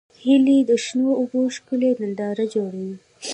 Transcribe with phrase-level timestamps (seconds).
[0.21, 2.93] هیلۍ د شنو اوبو ښکلې ننداره جوړوي